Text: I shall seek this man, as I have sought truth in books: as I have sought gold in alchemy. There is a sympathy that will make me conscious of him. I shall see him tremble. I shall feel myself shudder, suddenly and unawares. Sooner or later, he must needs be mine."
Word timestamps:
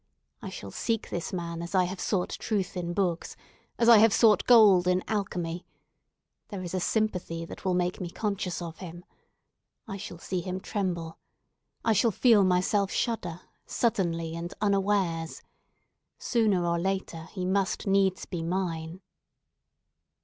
I 0.41 0.49
shall 0.49 0.71
seek 0.71 1.11
this 1.11 1.31
man, 1.31 1.61
as 1.61 1.75
I 1.75 1.83
have 1.83 1.99
sought 1.99 2.31
truth 2.31 2.75
in 2.75 2.91
books: 2.91 3.35
as 3.77 3.87
I 3.87 3.99
have 3.99 4.13
sought 4.15 4.47
gold 4.47 4.87
in 4.87 5.03
alchemy. 5.07 5.63
There 6.47 6.63
is 6.63 6.73
a 6.73 6.79
sympathy 6.79 7.45
that 7.45 7.63
will 7.63 7.75
make 7.75 8.01
me 8.01 8.09
conscious 8.09 8.63
of 8.63 8.79
him. 8.79 9.05
I 9.87 9.97
shall 9.97 10.17
see 10.17 10.41
him 10.41 10.59
tremble. 10.59 11.19
I 11.85 11.93
shall 11.93 12.09
feel 12.09 12.43
myself 12.43 12.89
shudder, 12.89 13.41
suddenly 13.67 14.35
and 14.35 14.55
unawares. 14.59 15.43
Sooner 16.17 16.65
or 16.65 16.79
later, 16.79 17.25
he 17.25 17.45
must 17.45 17.85
needs 17.85 18.25
be 18.25 18.41
mine." 18.41 19.01